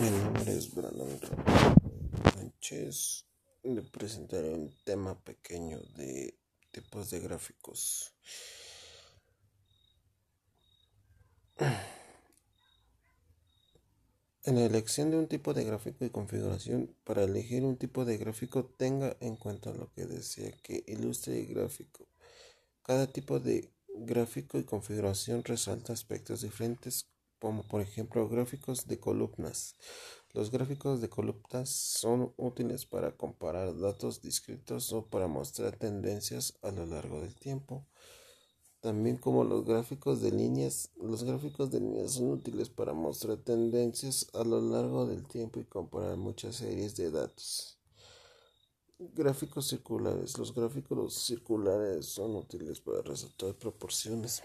[0.00, 1.20] Mi nombre es Brandon
[2.32, 3.26] Sánchez.
[3.64, 6.38] Le presentaré un tema pequeño de
[6.70, 8.14] tipos de gráficos.
[14.44, 18.16] En la elección de un tipo de gráfico y configuración, para elegir un tipo de
[18.16, 22.08] gráfico tenga en cuenta lo que desea que ilustre el gráfico.
[22.82, 27.10] Cada tipo de gráfico y configuración resalta aspectos diferentes
[27.40, 29.74] como por ejemplo gráficos de columnas.
[30.32, 36.70] Los gráficos de columnas son útiles para comparar datos discretos o para mostrar tendencias a
[36.70, 37.86] lo largo del tiempo.
[38.80, 44.28] También como los gráficos de líneas, los gráficos de líneas son útiles para mostrar tendencias
[44.32, 47.78] a lo largo del tiempo y comparar muchas series de datos.
[48.98, 50.38] Gráficos circulares.
[50.38, 54.42] Los gráficos circulares son útiles para resaltar proporciones.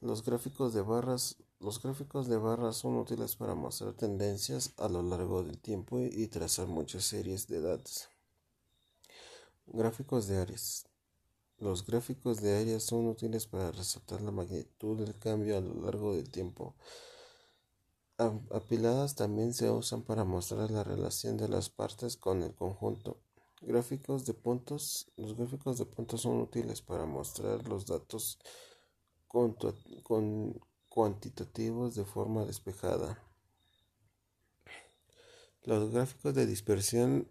[0.00, 5.00] Los gráficos de barras los gráficos de barras son útiles para mostrar tendencias a lo
[5.00, 8.08] largo del tiempo y trazar muchas series de datos.
[9.66, 10.86] Gráficos de áreas.
[11.58, 16.16] Los gráficos de áreas son útiles para resaltar la magnitud del cambio a lo largo
[16.16, 16.74] del tiempo.
[18.18, 23.20] Apiladas también se usan para mostrar la relación de las partes con el conjunto.
[23.60, 25.12] Gráficos de puntos.
[25.16, 28.40] Los gráficos de puntos son útiles para mostrar los datos
[29.28, 29.56] con,
[30.02, 30.60] con
[30.92, 33.18] cuantitativos de forma despejada.
[35.64, 37.28] Los gráficos de dispersión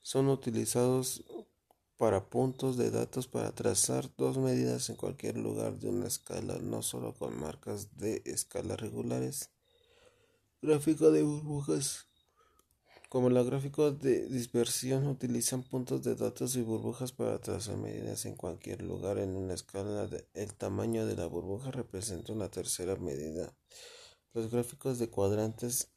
[0.00, 1.22] son utilizados
[1.98, 6.80] para puntos de datos para trazar dos medidas en cualquier lugar de una escala, no
[6.80, 9.50] solo con marcas de escala regulares.
[10.62, 12.06] Gráfico de burbujas.
[13.16, 18.36] Como los gráficos de dispersión utilizan puntos de datos y burbujas para trazar medidas en
[18.36, 23.56] cualquier lugar en una escala, el tamaño de la burbuja representa una tercera medida.
[24.34, 25.88] Los gráficos de cuadrantes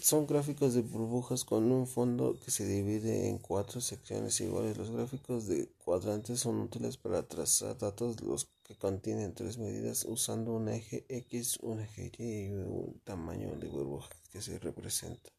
[0.00, 4.78] son gráficos de burbujas con un fondo que se divide en cuatro secciones iguales.
[4.78, 10.54] Los gráficos de cuadrantes son útiles para trazar datos los que contienen tres medidas usando
[10.54, 15.30] un eje X, un eje Y y un tamaño de burbuja que se representa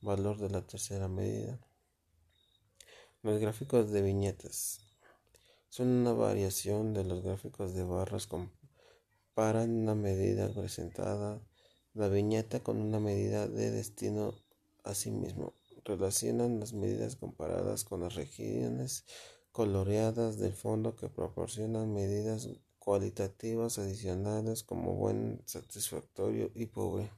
[0.00, 1.58] valor de la tercera medida.
[3.22, 4.80] Los gráficos de viñetas
[5.68, 11.40] son una variación de los gráficos de barras comparan una medida presentada
[11.94, 14.34] la viñeta con una medida de destino
[14.84, 15.54] a sí mismo.
[15.84, 19.04] Relacionan las medidas comparadas con las regiones
[19.50, 22.48] coloreadas del fondo que proporcionan medidas
[22.78, 27.10] cualitativas adicionales como buen, satisfactorio y pobre.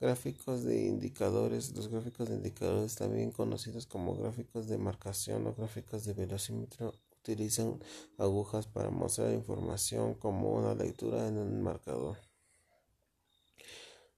[0.00, 1.74] Gráficos de indicadores.
[1.74, 7.80] Los gráficos de indicadores, también conocidos como gráficos de marcación o gráficos de velocímetro, utilizan
[8.16, 12.16] agujas para mostrar información como una lectura en un marcador.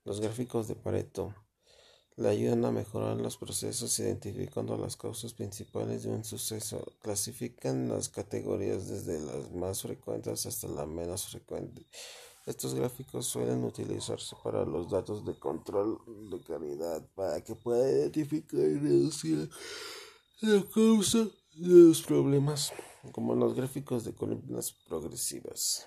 [0.05, 1.35] Los gráficos de Pareto
[2.17, 6.85] le ayudan a mejorar los procesos identificando las causas principales de un suceso.
[7.01, 11.87] Clasifican las categorías desde las más frecuentes hasta la menos frecuente.
[12.51, 16.01] Estos gráficos suelen utilizarse para los datos de control
[16.33, 19.49] de calidad para que pueda identificar y reducir
[20.41, 21.19] la causa
[21.55, 22.73] de los problemas,
[23.13, 25.87] como los gráficos de columnas progresivas.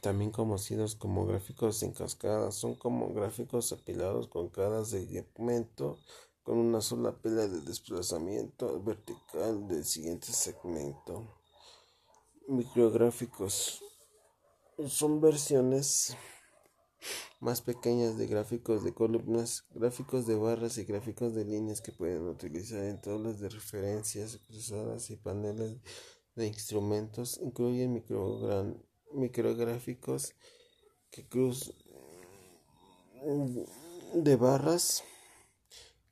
[0.00, 6.00] También conocidos como gráficos en cascada, son como gráficos apilados con cada segmento
[6.42, 11.38] con una sola pila de desplazamiento vertical del siguiente segmento.
[12.48, 13.84] Micrográficos
[14.88, 16.16] son versiones
[17.40, 22.28] más pequeñas de gráficos de columnas, gráficos de barras y gráficos de líneas que pueden
[22.28, 25.78] utilizar en tablas de referencias cruzadas y paneles
[26.36, 27.40] de instrumentos.
[27.42, 28.04] Incluyen
[29.12, 30.34] micrográficos
[31.10, 31.74] que cruz
[34.14, 35.02] de barras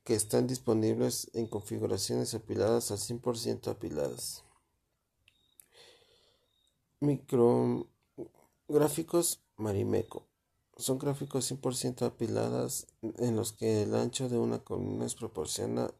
[0.04, 4.44] que están disponibles en configuraciones apiladas al 100% apiladas.
[6.98, 7.88] Micro
[8.72, 10.28] Gráficos Marimeco.
[10.76, 15.92] Son gráficos 100% apiladas en los que el ancho de una columna es proporciona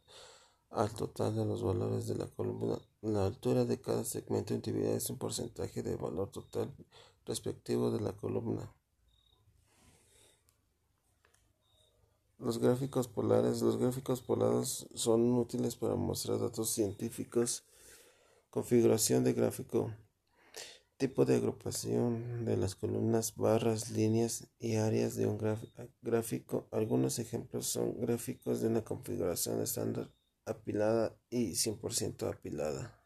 [0.70, 2.78] al total de los valores de la columna.
[3.02, 6.72] La altura de cada segmento individual es un porcentaje del valor total
[7.26, 8.72] respectivo de la columna.
[12.38, 13.62] Los gráficos polares.
[13.62, 17.64] Los gráficos polares son útiles para mostrar datos científicos.
[18.48, 19.90] Configuración de gráfico.
[21.00, 25.38] Tipo de agrupación de las columnas, barras, líneas y áreas de un
[26.02, 26.68] gráfico.
[26.72, 30.12] Algunos ejemplos son gráficos de una configuración estándar
[30.44, 32.99] apilada y 100% apilada.